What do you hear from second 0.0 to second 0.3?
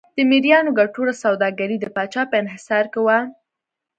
د